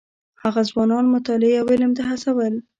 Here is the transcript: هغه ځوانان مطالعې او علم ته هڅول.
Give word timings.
هغه 0.43 0.61
ځوانان 0.69 1.05
مطالعې 1.15 1.55
او 1.61 1.67
علم 1.73 1.91
ته 1.97 2.03
هڅول. 2.09 2.53